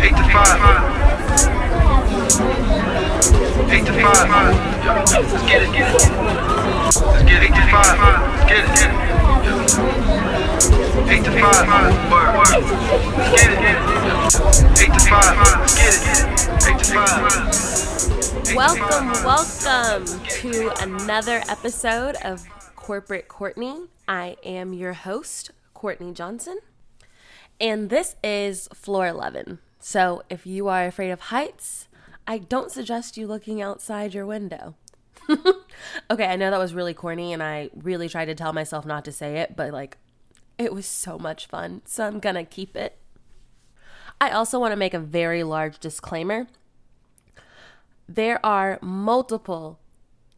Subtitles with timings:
[0.00, 0.60] Eight to five.
[3.70, 4.30] Eight to five.
[4.86, 5.94] Let's get it, get it.
[5.94, 7.98] Let's get eight to five.
[8.48, 8.98] Get it, get it.
[11.10, 11.66] Eight to five.
[12.10, 12.62] Word, word.
[13.18, 13.58] Let's get it.
[14.80, 15.34] Eight to five.
[15.36, 16.28] Let's get it.
[16.68, 17.58] Eight to five.
[18.54, 22.46] Welcome, welcome to another episode of
[22.76, 23.88] Corporate Courtney.
[24.06, 26.58] I am your host, Courtney Johnson,
[27.60, 29.58] and this is floor 11.
[29.88, 31.88] So if you are afraid of heights,
[32.26, 34.74] I don't suggest you looking outside your window.
[36.10, 39.02] okay, I know that was really corny, and I really tried to tell myself not
[39.06, 39.96] to say it, but like,
[40.58, 42.98] it was so much fun, so I'm gonna keep it.
[44.20, 46.48] I also want to make a very large disclaimer
[48.06, 49.78] there are multiple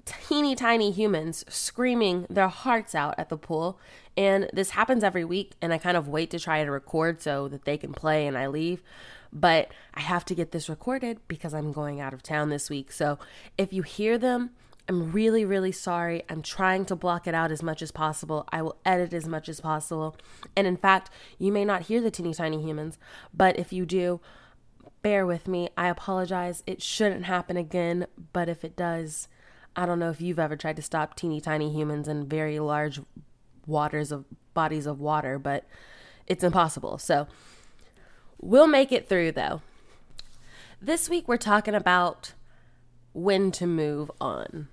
[0.05, 3.79] teeny tiny humans screaming their hearts out at the pool.
[4.17, 5.53] And this happens every week.
[5.63, 8.37] And I kind of wait to try to record so that they can play and
[8.37, 8.83] I leave.
[9.33, 12.91] But I have to get this recorded because I'm going out of town this week.
[12.91, 13.19] So
[13.57, 14.51] if you hear them,
[14.89, 16.25] I'm really, really sorry.
[16.29, 18.45] I'm trying to block it out as much as possible.
[18.51, 20.17] I will edit as much as possible.
[20.57, 22.99] And in fact, you may not hear the teeny tiny humans,
[23.33, 24.21] but if you do,
[25.03, 25.69] bear with me.
[25.77, 26.65] I apologize.
[26.67, 29.29] It shouldn't happen again, but if it does,
[29.77, 33.01] I don't know if you've ever tried to stop teeny tiny humans in very large
[33.67, 35.67] waters of bodies of water, but
[36.27, 36.99] it's impossible.
[36.99, 37.29] So
[38.41, 39.63] we'll make it through though.
[40.81, 42.33] This week we're talking about
[43.13, 44.69] when to move on.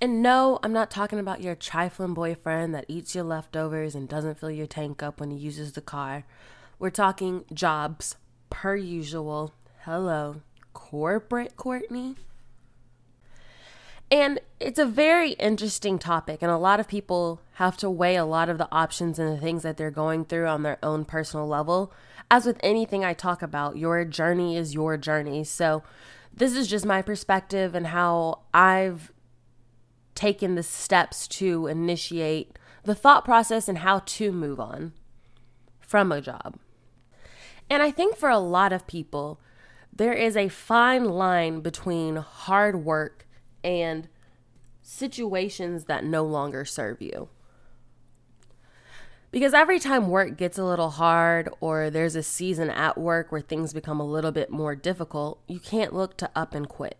[0.00, 4.38] And no, I'm not talking about your trifling boyfriend that eats your leftovers and doesn't
[4.38, 6.24] fill your tank up when he uses the car.
[6.78, 8.16] We're talking jobs,
[8.48, 9.52] per usual.
[9.84, 10.40] Hello,
[10.72, 12.16] corporate Courtney.
[14.10, 18.24] And it's a very interesting topic, and a lot of people have to weigh a
[18.24, 21.46] lot of the options and the things that they're going through on their own personal
[21.46, 21.92] level.
[22.28, 25.44] As with anything I talk about, your journey is your journey.
[25.44, 25.84] So,
[26.32, 29.12] this is just my perspective and how I've
[30.14, 34.92] taken the steps to initiate the thought process and how to move on
[35.80, 36.56] from a job.
[37.68, 39.40] And I think for a lot of people,
[39.92, 43.26] there is a fine line between hard work
[43.62, 44.08] and
[44.82, 47.28] situations that no longer serve you.
[49.30, 53.40] Because every time work gets a little hard or there's a season at work where
[53.40, 56.98] things become a little bit more difficult, you can't look to up and quit.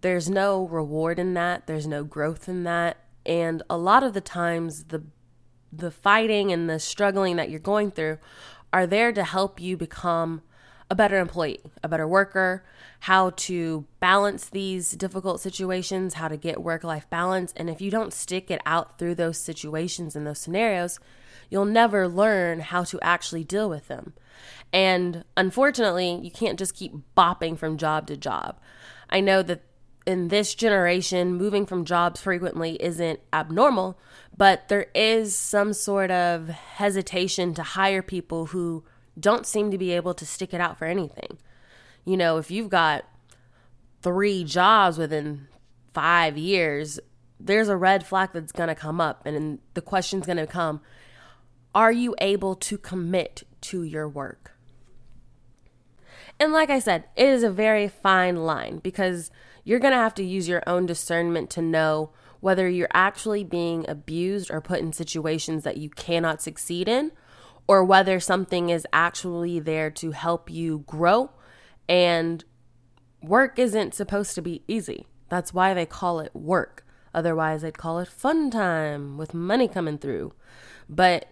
[0.00, 4.20] There's no reward in that, there's no growth in that, and a lot of the
[4.20, 5.04] times the
[5.70, 8.18] the fighting and the struggling that you're going through
[8.72, 10.40] are there to help you become
[10.90, 12.64] a better employee, a better worker,
[13.00, 17.52] how to balance these difficult situations, how to get work life balance.
[17.56, 20.98] And if you don't stick it out through those situations and those scenarios,
[21.50, 24.14] you'll never learn how to actually deal with them.
[24.72, 28.58] And unfortunately, you can't just keep bopping from job to job.
[29.10, 29.62] I know that
[30.06, 33.98] in this generation, moving from jobs frequently isn't abnormal,
[34.34, 38.84] but there is some sort of hesitation to hire people who
[39.18, 41.38] don't seem to be able to stick it out for anything.
[42.04, 43.04] You know, if you've got
[44.02, 45.48] three jobs within
[45.92, 47.00] five years,
[47.40, 49.26] there's a red flag that's going to come up.
[49.26, 50.80] And the question's going to come
[51.74, 54.52] Are you able to commit to your work?
[56.40, 59.30] And like I said, it is a very fine line because
[59.64, 63.84] you're going to have to use your own discernment to know whether you're actually being
[63.88, 67.10] abused or put in situations that you cannot succeed in
[67.68, 71.30] or whether something is actually there to help you grow.
[71.88, 72.44] And
[73.22, 75.06] work isn't supposed to be easy.
[75.28, 76.84] That's why they call it work.
[77.14, 80.32] Otherwise, they'd call it fun time with money coming through.
[80.88, 81.30] But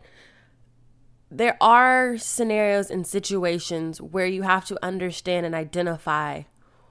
[1.31, 6.43] there are scenarios and situations where you have to understand and identify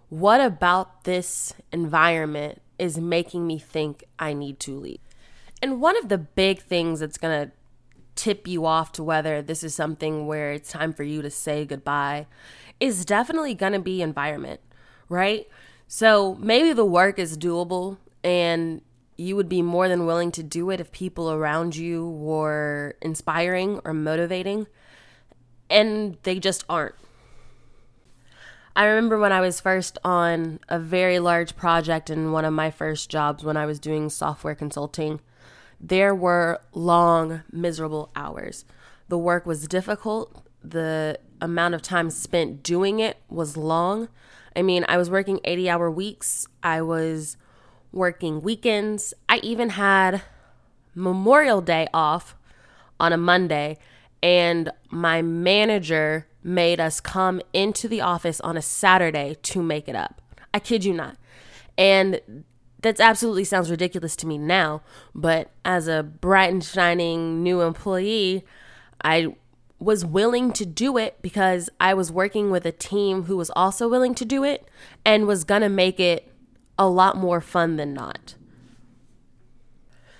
[0.09, 4.99] what about this environment is making me think I need to leave.
[5.61, 7.51] And one of the big things that's going to
[8.15, 11.65] tip you off to whether this is something where it's time for you to say
[11.65, 12.27] goodbye
[12.79, 14.59] is definitely going to be environment,
[15.09, 15.47] right?
[15.87, 18.81] So maybe the work is doable and
[19.17, 23.79] you would be more than willing to do it if people around you were inspiring
[23.85, 24.67] or motivating,
[25.69, 26.95] and they just aren't.
[28.75, 32.71] I remember when I was first on a very large project in one of my
[32.71, 35.21] first jobs when I was doing software consulting
[35.87, 38.65] there were long, miserable hours.
[39.07, 40.43] The work was difficult.
[40.63, 44.09] The amount of time spent doing it was long.
[44.55, 47.37] I mean, I was working 80 hour weeks, I was
[47.91, 49.13] working weekends.
[49.29, 50.23] I even had
[50.95, 52.35] Memorial Day off
[52.99, 53.77] on a Monday,
[54.23, 59.95] and my manager made us come into the office on a Saturday to make it
[59.95, 60.21] up.
[60.51, 61.17] I kid you not.
[61.77, 62.21] And
[62.85, 64.83] that's absolutely sounds ridiculous to me now,
[65.15, 68.45] but as a bright and shining new employee,
[69.03, 69.35] I
[69.79, 73.89] was willing to do it because I was working with a team who was also
[73.89, 74.69] willing to do it
[75.03, 76.31] and was going to make it
[76.77, 78.35] a lot more fun than not.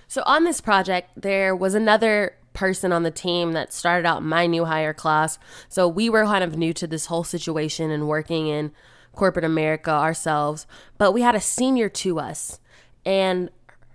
[0.08, 4.48] So, on this project, there was another person on the team that started out my
[4.48, 5.38] new hire class.
[5.70, 8.72] So, we were kind of new to this whole situation and working in
[9.16, 10.68] corporate America ourselves,
[10.98, 12.60] but we had a senior to us,
[13.06, 13.50] and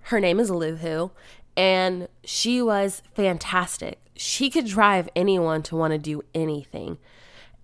[0.05, 1.11] her name is Luhu,
[1.56, 4.00] and she was fantastic.
[4.17, 6.99] She could drive anyone to want to do anything.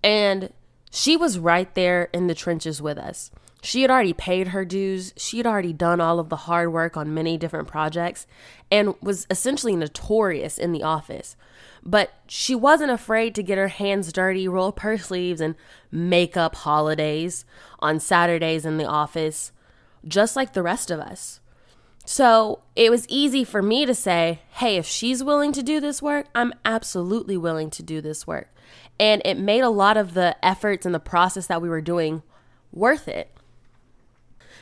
[0.03, 0.51] And
[0.91, 3.31] she was right there in the trenches with us.
[3.61, 5.13] She had already paid her dues.
[5.17, 8.27] She had already done all of the hard work on many different projects
[8.71, 11.35] and was essentially notorious in the office.
[11.83, 15.55] But she wasn't afraid to get her hands dirty, roll up her sleeves, and
[15.91, 17.45] make up holidays
[17.79, 19.51] on Saturdays in the office,
[20.07, 21.39] just like the rest of us.
[22.05, 26.01] So it was easy for me to say, hey, if she's willing to do this
[26.01, 28.49] work, I'm absolutely willing to do this work.
[28.97, 32.23] And it made a lot of the efforts and the process that we were doing
[32.71, 33.35] worth it.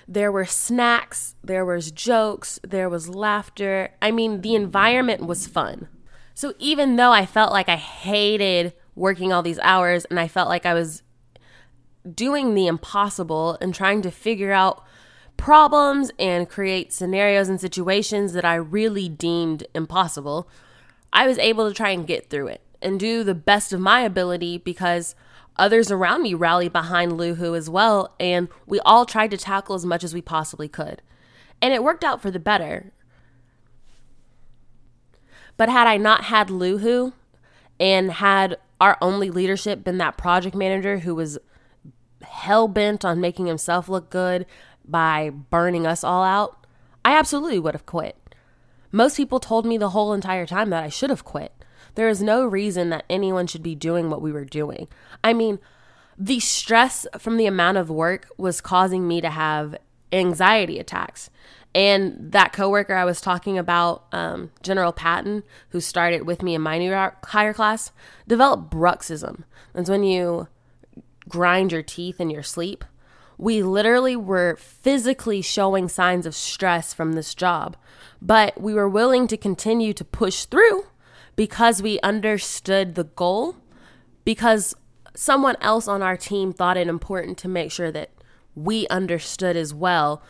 [0.08, 3.92] There were snacks, there was jokes, there was laughter.
[4.02, 5.88] I mean, the environment was fun.
[6.36, 10.50] So even though I felt like I hated working all these hours and I felt
[10.50, 11.02] like I was
[12.14, 14.84] doing the impossible and trying to figure out
[15.38, 20.48] problems and create scenarios and situations that I really deemed impossible,
[21.14, 24.02] I was able to try and get through it and do the best of my
[24.02, 25.16] ability because
[25.56, 29.86] others around me rallied behind Luhu as well, and we all tried to tackle as
[29.86, 31.02] much as we possibly could.
[31.62, 32.92] And it worked out for the better.
[35.58, 37.14] But had I not had Luhu
[37.80, 41.38] and had our only leadership been that project manager who was
[42.22, 44.46] hell bent on making himself look good,
[44.88, 46.66] by burning us all out,
[47.04, 48.16] I absolutely would have quit.
[48.92, 51.52] Most people told me the whole entire time that I should have quit.
[51.96, 54.88] There is no reason that anyone should be doing what we were doing.
[55.24, 55.60] I mean,
[56.18, 59.76] the stress from the amount of work was causing me to have
[60.12, 61.30] anxiety attacks.
[61.76, 66.62] And that coworker I was talking about, um, General Patton, who started with me in
[66.62, 67.92] my new hire class,
[68.28, 69.44] developed bruxism.
[69.74, 70.48] That's when you
[71.30, 72.84] grind your teeth in your sleep
[73.38, 77.76] we literally were physically showing signs of stress from this job,
[78.22, 80.86] but we were willing to continue to push through
[81.36, 83.58] because we understood the goal,
[84.24, 84.74] because
[85.16, 88.12] someone else on our team thought it important to make sure that
[88.56, 90.24] we understood as well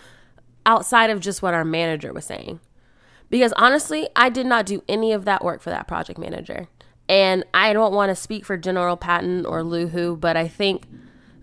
[0.65, 2.59] outside of just what our manager was saying.
[3.29, 6.67] Because honestly, I did not do any of that work for that project manager.
[7.07, 10.83] And I don't want to speak for General Patton or Luhu, but I think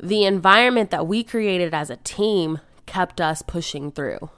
[0.01, 4.31] the environment that we created as a team kept us pushing through.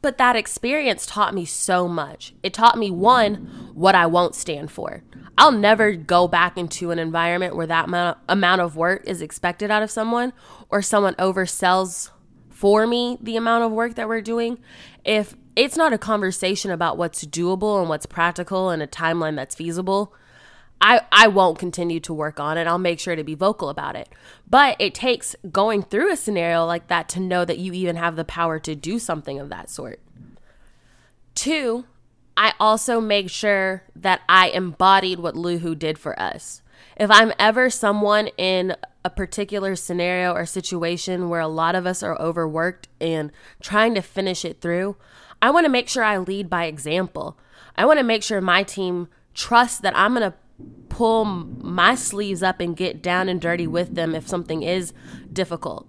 [0.00, 2.32] But that experience taught me so much.
[2.42, 5.02] It taught me one, what I won't stand for.
[5.36, 9.82] I'll never go back into an environment where that amount of work is expected out
[9.82, 10.32] of someone
[10.68, 12.10] or someone oversells
[12.58, 14.58] for me the amount of work that we're doing.
[15.04, 19.54] If it's not a conversation about what's doable and what's practical and a timeline that's
[19.54, 20.12] feasible,
[20.80, 22.66] I, I won't continue to work on it.
[22.66, 24.08] I'll make sure to be vocal about it.
[24.50, 28.16] But it takes going through a scenario like that to know that you even have
[28.16, 30.00] the power to do something of that sort.
[31.36, 31.84] Two,
[32.36, 36.62] I also make sure that I embodied what Luhu did for us.
[36.96, 38.74] If I'm ever someone in
[39.08, 44.02] a particular scenario or situation where a lot of us are overworked and trying to
[44.02, 44.96] finish it through,
[45.40, 47.38] I want to make sure I lead by example.
[47.74, 50.36] I want to make sure my team trusts that I'm going to
[50.90, 54.92] pull my sleeves up and get down and dirty with them if something is
[55.32, 55.86] difficult.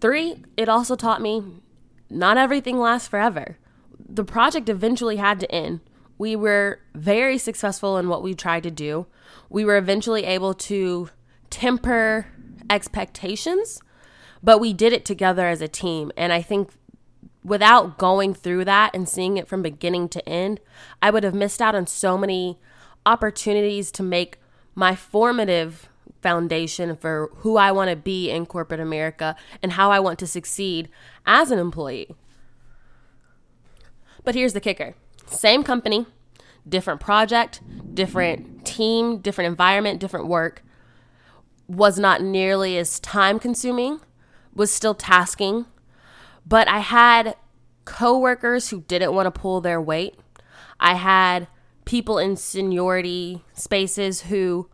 [0.00, 1.42] Three, it also taught me
[2.08, 3.58] not everything lasts forever.
[3.98, 5.80] The project eventually had to end.
[6.18, 9.06] We were very successful in what we tried to do.
[9.48, 11.10] We were eventually able to
[11.50, 12.26] temper
[12.68, 13.80] expectations,
[14.42, 16.12] but we did it together as a team.
[16.16, 16.70] And I think
[17.44, 20.60] without going through that and seeing it from beginning to end,
[21.02, 22.58] I would have missed out on so many
[23.04, 24.38] opportunities to make
[24.74, 25.88] my formative
[26.22, 30.26] foundation for who I want to be in corporate America and how I want to
[30.26, 30.88] succeed
[31.26, 32.14] as an employee.
[34.22, 34.94] But here's the kicker
[35.26, 36.06] same company,
[36.68, 37.60] different project,
[37.94, 40.62] different team, different environment, different work,
[41.70, 44.00] was not nearly as time consuming,
[44.52, 45.66] was still tasking,
[46.44, 47.36] but I had
[47.84, 50.16] coworkers who didn't want to pull their weight.
[50.80, 51.46] I had
[51.84, 54.68] people in seniority spaces who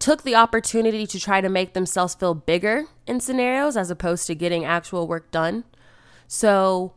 [0.00, 4.34] took the opportunity to try to make themselves feel bigger in scenarios as opposed to
[4.34, 5.62] getting actual work done.
[6.26, 6.94] So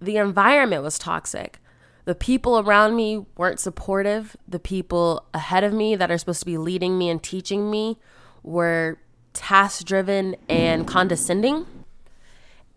[0.00, 1.58] the environment was toxic.
[2.04, 4.36] The people around me weren't supportive.
[4.48, 7.98] The people ahead of me that are supposed to be leading me and teaching me
[8.42, 8.98] were
[9.32, 11.66] task driven and condescending.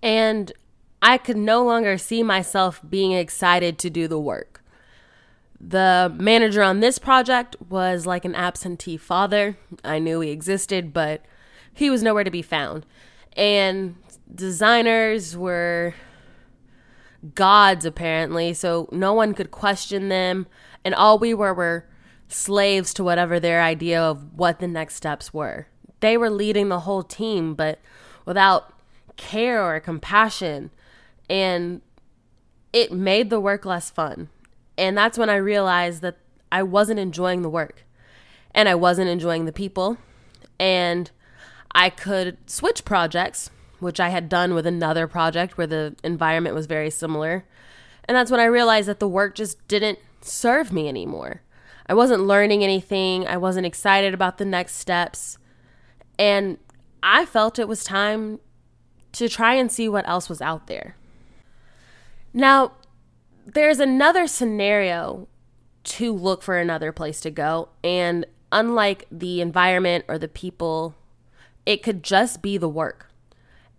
[0.04, 0.52] And
[1.02, 4.64] I could no longer see myself being excited to do the work.
[5.60, 9.58] The manager on this project was like an absentee father.
[9.84, 11.26] I knew he existed, but
[11.74, 12.86] he was nowhere to be found.
[13.36, 13.96] And
[14.34, 15.96] designers were
[17.34, 20.48] gods apparently, so no one could question them,
[20.84, 21.86] and all we were were
[22.28, 25.68] slaves to whatever their idea of what the next steps were.
[26.00, 27.80] They were leading the whole team, but
[28.26, 28.74] without
[29.18, 30.72] care or compassion,
[31.30, 31.82] and
[32.74, 34.30] it made the work less fun.
[34.78, 36.18] And that's when I realized that
[36.52, 37.84] I wasn't enjoying the work
[38.54, 39.98] and I wasn't enjoying the people.
[40.60, 41.10] And
[41.74, 46.66] I could switch projects which I had done with another project where the environment was
[46.66, 47.46] very similar.
[48.06, 51.42] And that's when I realized that the work just didn't serve me anymore.
[51.88, 55.38] I wasn't learning anything, I wasn't excited about the next steps.
[56.18, 56.58] And
[57.04, 58.40] I felt it was time
[59.14, 60.96] to try and see what else was out there.
[62.34, 62.74] Now,
[63.46, 65.28] there's another scenario
[65.84, 67.70] to look for another place to go.
[67.84, 70.96] And unlike the environment or the people,
[71.66, 73.05] it could just be the work.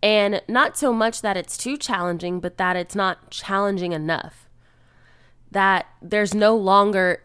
[0.07, 4.49] And not so much that it's too challenging, but that it's not challenging enough.
[5.51, 7.25] That there's no longer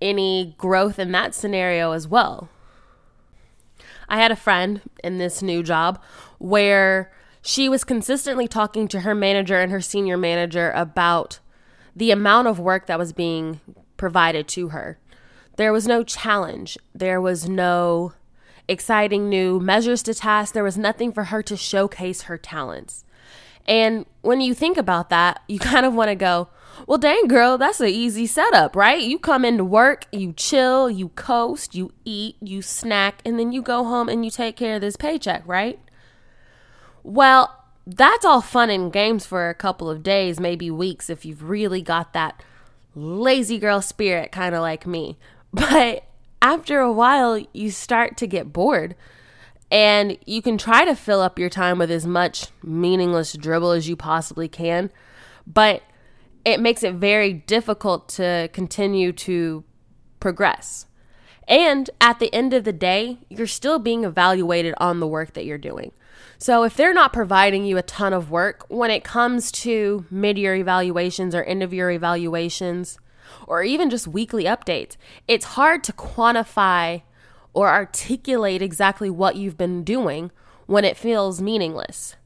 [0.00, 2.48] any growth in that scenario as well.
[4.08, 6.00] I had a friend in this new job
[6.38, 7.10] where
[7.42, 11.40] she was consistently talking to her manager and her senior manager about
[11.96, 13.60] the amount of work that was being
[13.96, 15.00] provided to her.
[15.56, 16.78] There was no challenge.
[16.94, 18.12] There was no
[18.68, 20.54] exciting new measures to task.
[20.54, 23.04] There was nothing for her to showcase her talents.
[23.66, 26.48] And when you think about that, you kind of want to go,
[26.86, 29.00] well, dang, girl, that's an easy setup, right?
[29.00, 33.62] You come into work, you chill, you coast, you eat, you snack, and then you
[33.62, 35.78] go home and you take care of this paycheck, right?
[37.02, 41.44] Well, that's all fun and games for a couple of days, maybe weeks, if you've
[41.44, 42.42] really got that
[42.94, 45.16] lazy girl spirit, kind of like me.
[45.54, 46.02] But
[46.44, 48.94] after a while, you start to get bored.
[49.70, 53.88] And you can try to fill up your time with as much meaningless dribble as
[53.88, 54.90] you possibly can,
[55.46, 55.82] but
[56.44, 59.64] it makes it very difficult to continue to
[60.20, 60.86] progress.
[61.48, 65.46] And at the end of the day, you're still being evaluated on the work that
[65.46, 65.92] you're doing.
[66.36, 70.36] So if they're not providing you a ton of work when it comes to mid
[70.36, 72.98] year evaluations or end of year evaluations,
[73.46, 74.96] or even just weekly updates,
[75.28, 77.02] it's hard to quantify
[77.52, 80.30] or articulate exactly what you've been doing
[80.66, 82.16] when it feels meaningless.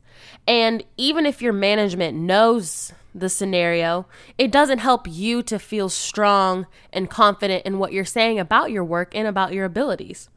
[0.46, 4.06] And even if your management knows the scenario,
[4.38, 8.84] it doesn't help you to feel strong and confident in what you're saying about your
[8.84, 10.30] work and about your abilities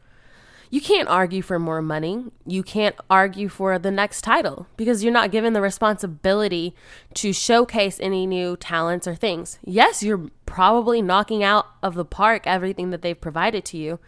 [0.72, 2.24] you can't argue for more money.
[2.48, 6.74] You can't argue for the next title because you're not given the responsibility
[7.16, 9.60] to showcase any new talents or things.
[9.66, 14.00] Yes, you're probably knocking out of the park everything that they've provided to you.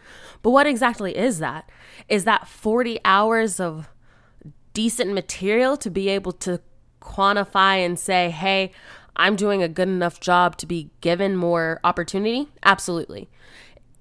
[0.42, 1.70] But what exactly is that?
[2.08, 3.90] Is that 40 hours of
[4.74, 6.62] decent material to be able to
[7.02, 8.72] quantify and say, hey,
[9.18, 12.48] I'm doing a good enough job to be given more opportunity?
[12.64, 13.30] Absolutely.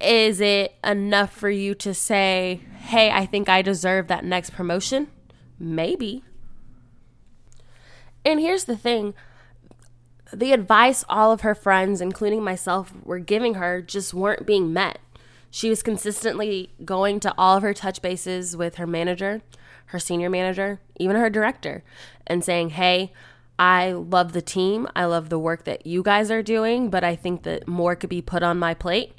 [0.03, 5.07] Is it enough for you to say, hey, I think I deserve that next promotion?
[5.57, 6.23] Maybe.
[8.25, 9.13] And here's the thing
[10.33, 14.99] the advice all of her friends, including myself, were giving her just weren't being met.
[15.51, 19.41] She was consistently going to all of her touch bases with her manager,
[19.87, 21.83] her senior manager, even her director,
[22.25, 23.13] and saying, hey,
[23.59, 24.87] I love the team.
[24.95, 28.09] I love the work that you guys are doing, but I think that more could
[28.09, 29.13] be put on my plate.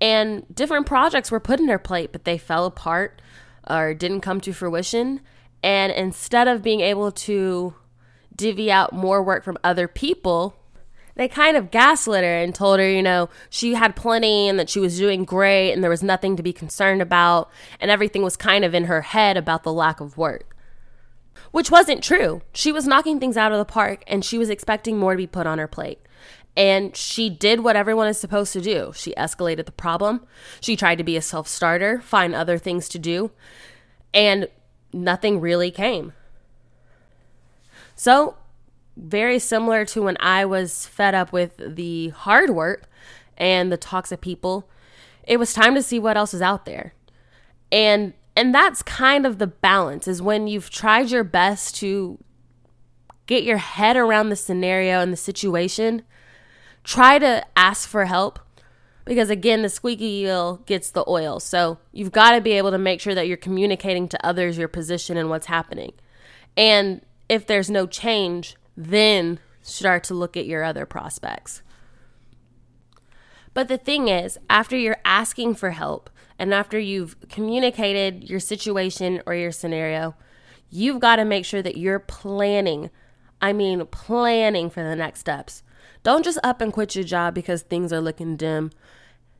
[0.00, 3.20] And different projects were put in her plate, but they fell apart
[3.68, 5.20] or didn't come to fruition.
[5.62, 7.74] And instead of being able to
[8.34, 10.56] divvy out more work from other people,
[11.16, 14.70] they kind of gaslit her and told her, you know, she had plenty and that
[14.70, 17.50] she was doing great and there was nothing to be concerned about.
[17.78, 20.56] And everything was kind of in her head about the lack of work,
[21.50, 22.40] which wasn't true.
[22.54, 25.26] She was knocking things out of the park and she was expecting more to be
[25.26, 26.00] put on her plate.
[26.56, 28.92] And she did what everyone is supposed to do.
[28.94, 30.26] She escalated the problem.
[30.60, 33.30] She tried to be a self starter, find other things to do,
[34.12, 34.48] and
[34.92, 36.12] nothing really came.
[37.94, 38.36] So,
[38.96, 42.88] very similar to when I was fed up with the hard work
[43.36, 44.68] and the toxic people,
[45.22, 46.94] it was time to see what else is out there.
[47.70, 52.18] And and that's kind of the balance is when you've tried your best to
[53.26, 56.02] get your head around the scenario and the situation,
[56.84, 58.38] try to ask for help
[59.04, 61.40] because again the squeaky wheel gets the oil.
[61.40, 64.68] So, you've got to be able to make sure that you're communicating to others your
[64.68, 65.92] position and what's happening.
[66.56, 71.62] And if there's no change, then start to look at your other prospects.
[73.52, 79.22] But the thing is, after you're asking for help and after you've communicated your situation
[79.26, 80.14] or your scenario,
[80.70, 82.90] you've got to make sure that you're planning.
[83.40, 85.62] I mean, planning for the next steps.
[86.02, 88.70] Don't just up and quit your job because things are looking dim.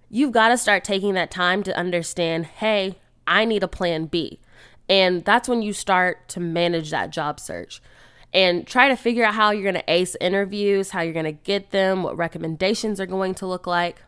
[0.09, 4.41] You've got to start taking that time to understand hey, I need a plan B.
[4.89, 7.81] And that's when you start to manage that job search
[8.33, 11.33] and try to figure out how you're going to ace interviews, how you're going to
[11.33, 14.03] get them, what recommendations are going to look like.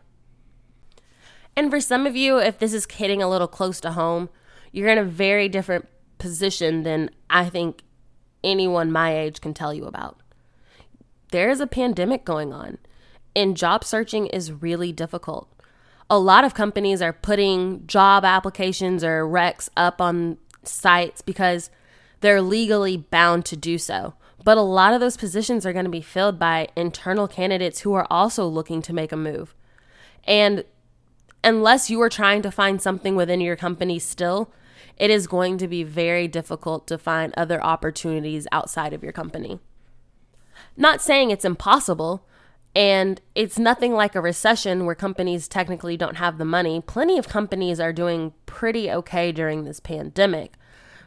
[1.55, 4.29] And for some of you, if this is hitting a little close to home,
[4.71, 5.87] you're in a very different
[6.17, 7.83] position than I think
[8.43, 10.17] anyone my age can tell you about.
[11.33, 12.77] There is a pandemic going on,
[13.35, 15.51] and job searching is really difficult.
[16.07, 21.71] A lot of companies are putting job applications or recs up on sites because
[22.21, 24.13] they're legally bound to do so.
[24.43, 27.93] But a lot of those positions are going to be filled by internal candidates who
[27.93, 29.55] are also looking to make a move.
[30.25, 30.63] And
[31.43, 34.53] unless you are trying to find something within your company still,
[34.97, 39.59] it is going to be very difficult to find other opportunities outside of your company.
[40.75, 42.25] Not saying it's impossible,
[42.75, 46.81] and it's nothing like a recession where companies technically don't have the money.
[46.81, 50.53] Plenty of companies are doing pretty okay during this pandemic.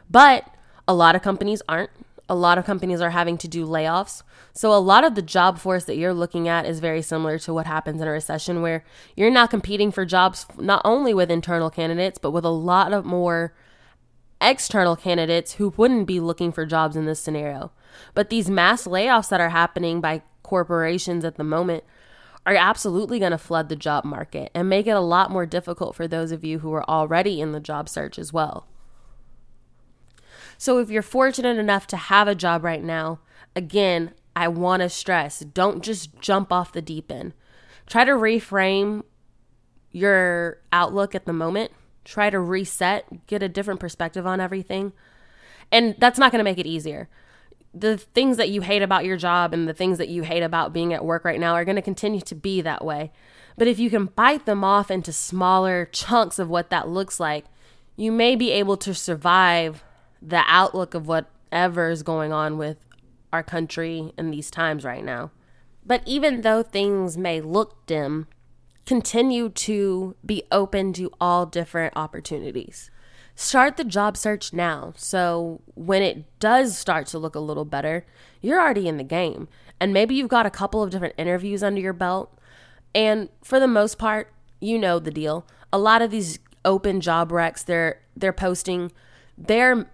[0.09, 0.49] But
[0.87, 1.91] a lot of companies aren't.
[2.29, 4.21] A lot of companies are having to do layoffs.
[4.53, 7.53] So, a lot of the job force that you're looking at is very similar to
[7.53, 8.83] what happens in a recession, where
[9.15, 13.05] you're not competing for jobs not only with internal candidates, but with a lot of
[13.05, 13.53] more
[14.41, 17.71] external candidates who wouldn't be looking for jobs in this scenario.
[18.13, 21.83] But these mass layoffs that are happening by corporations at the moment
[22.45, 25.95] are absolutely going to flood the job market and make it a lot more difficult
[25.95, 28.65] for those of you who are already in the job search as well.
[30.57, 33.19] So if you're fortunate enough to have a job right now,
[33.55, 37.33] again, I want to stress don't just jump off the deep end.
[37.85, 39.03] Try to reframe
[39.91, 41.71] your outlook at the moment.
[42.05, 44.93] Try to reset, get a different perspective on everything.
[45.71, 47.09] And that's not going to make it easier.
[47.79, 50.73] The things that you hate about your job and the things that you hate about
[50.73, 53.11] being at work right now are going to continue to be that way.
[53.57, 57.45] But if you can bite them off into smaller chunks of what that looks like,
[57.95, 59.83] you may be able to survive
[60.21, 62.77] the outlook of whatever is going on with
[63.33, 65.31] our country in these times right now.
[65.85, 68.27] But even though things may look dim,
[68.85, 72.91] continue to be open to all different opportunities.
[73.39, 74.93] Start the job search now.
[74.97, 78.03] So when it does start to look a little better,
[78.41, 79.47] you're already in the game.
[79.79, 82.35] And maybe you've got a couple of different interviews under your belt.
[82.95, 85.45] And for the most part, you know the deal.
[85.71, 88.91] A lot of these open job recs they're they're posting,
[89.37, 89.87] they're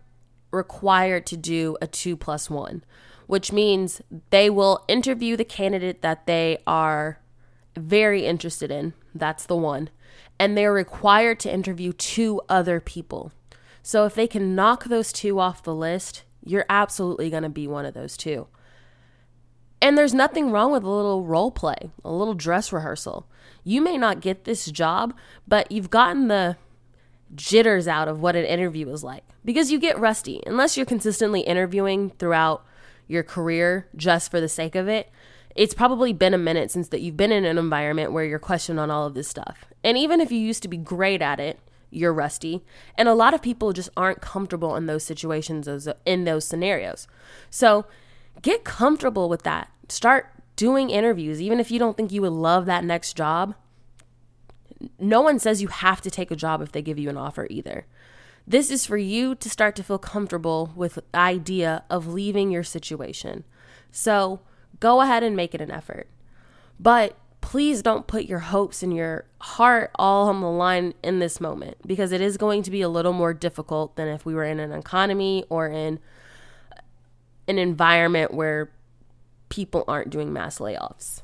[0.52, 2.82] required to do a two plus one,
[3.28, 7.20] which means they will interview the candidate that they are
[7.76, 8.94] very interested in.
[9.14, 9.90] That's the one.
[10.40, 13.32] And they're required to interview two other people.
[13.82, 17.68] So if they can knock those two off the list, you're absolutely going to be
[17.68, 18.48] one of those two.
[19.82, 23.28] And there's nothing wrong with a little role play, a little dress rehearsal.
[23.66, 25.14] You may not get this job,
[25.46, 26.56] but you've gotten the
[27.36, 31.42] jitters out of what an interview is like because you get rusty unless you're consistently
[31.42, 32.64] interviewing throughout
[33.08, 35.10] your career just for the sake of it
[35.56, 38.80] it's probably been a minute since that you've been in an environment where you're questioned
[38.80, 39.66] on all of this stuff.
[39.84, 41.60] And even if you used to be great at it
[41.96, 42.64] you're rusty.
[42.98, 47.08] And a lot of people just aren't comfortable in those situations in those scenarios.
[47.52, 47.86] So
[48.42, 49.70] get comfortable with that.
[49.90, 51.40] Start doing interviews.
[51.40, 53.54] Even if you don't think you would love that next job
[55.00, 57.48] no one says you have to take a job if they give you an offer
[57.50, 57.86] either.
[58.46, 62.64] This is for you to start to feel comfortable with the idea of leaving your
[62.64, 63.46] situation.
[63.92, 64.42] So
[64.84, 66.10] go ahead and make it an effort.
[66.78, 71.40] But please don't put your hopes and your heart all on the line in this
[71.40, 74.44] moment because it is going to be a little more difficult than if we were
[74.44, 76.00] in an economy or in
[77.48, 78.72] an environment where
[79.48, 81.22] people aren't doing mass layoffs.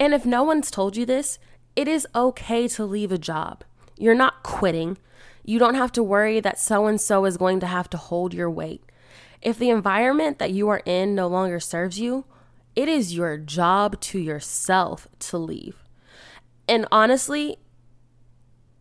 [0.00, 1.38] And if no one's told you this,
[1.76, 3.64] it is okay to leave a job.
[3.98, 4.96] You're not quitting.
[5.44, 8.32] You don't have to worry that so and so is going to have to hold
[8.32, 8.82] your weight.
[9.42, 12.24] If the environment that you are in no longer serves you,
[12.76, 15.82] it is your job to yourself to leave.
[16.68, 17.58] And honestly,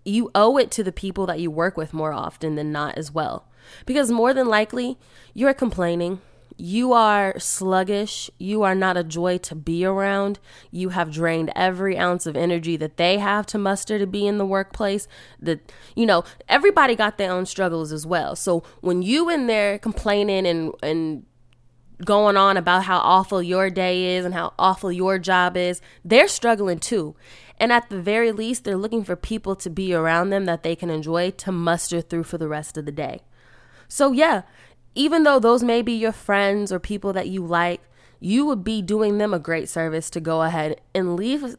[0.05, 3.11] you owe it to the people that you work with more often than not as
[3.11, 3.47] well.
[3.85, 4.97] Because more than likely,
[5.33, 6.21] you're complaining.
[6.63, 8.29] You are sluggish.
[8.37, 10.37] You are not a joy to be around.
[10.69, 14.37] You have drained every ounce of energy that they have to muster to be in
[14.37, 15.07] the workplace.
[15.39, 18.35] That, you know, everybody got their own struggles as well.
[18.35, 21.25] So when you in there complaining and, and
[22.05, 26.27] going on about how awful your day is and how awful your job is, they're
[26.27, 27.15] struggling too.
[27.57, 30.75] And at the very least, they're looking for people to be around them that they
[30.75, 33.21] can enjoy to muster through for the rest of the day.
[33.87, 34.43] So, yeah,
[34.95, 37.81] even though those may be your friends or people that you like,
[38.19, 41.55] you would be doing them a great service to go ahead and leave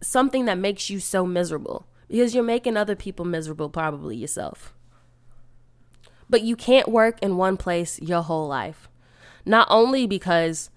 [0.00, 4.74] something that makes you so miserable because you're making other people miserable, probably yourself.
[6.28, 8.88] But you can't work in one place your whole life.
[9.46, 10.70] Not only because,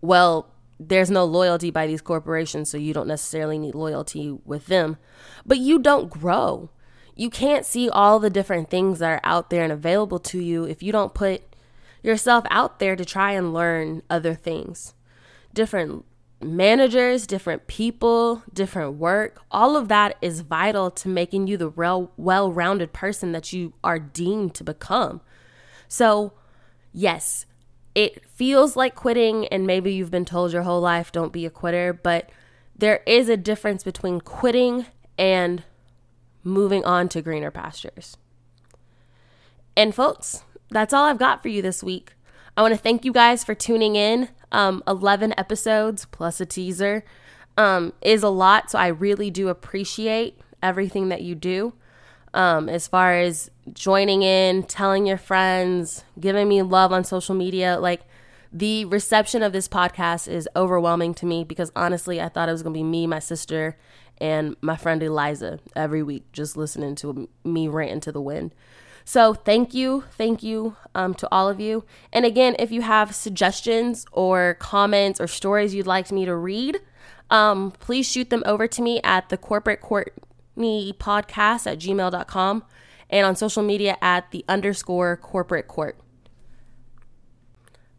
[0.00, 4.96] well, there's no loyalty by these corporations, so you don't necessarily need loyalty with them,
[5.46, 6.70] but you don't grow.
[7.14, 10.64] You can't see all the different things that are out there and available to you
[10.64, 11.42] if you don't put
[12.02, 14.94] yourself out there to try and learn other things.
[15.52, 16.04] Different
[16.42, 22.12] managers, different people, different work, all of that is vital to making you the real
[22.16, 25.20] well rounded person that you are deemed to become.
[25.88, 26.32] So,
[26.92, 27.46] yes,
[27.94, 31.50] it feels like quitting, and maybe you've been told your whole life, don't be a
[31.50, 32.28] quitter, but
[32.76, 35.62] there is a difference between quitting and
[36.44, 38.16] moving on to greener pastures.
[39.76, 42.12] And, folks, that's all I've got for you this week.
[42.56, 44.28] I want to thank you guys for tuning in.
[44.52, 47.04] Um, 11 episodes plus a teaser
[47.56, 51.72] um, is a lot, so I really do appreciate everything that you do
[52.34, 57.78] um, as far as joining in, telling your friends, giving me love on social media.
[57.78, 58.02] Like
[58.52, 62.62] the reception of this podcast is overwhelming to me because honestly, I thought it was
[62.62, 63.76] going to be me, my sister,
[64.18, 68.54] and my friend Eliza every week just listening to me rant into the wind.
[69.04, 71.84] So thank you, thank you um, to all of you.
[72.12, 76.80] And again, if you have suggestions or comments or stories you'd like me to read,
[77.30, 80.14] um, please shoot them over to me at the corporate court
[80.56, 82.64] me podcast at gmail.com
[83.10, 85.98] and on social media at the underscore corporate court.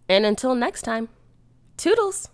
[0.08, 1.10] And until next time,
[1.78, 2.30] toodles.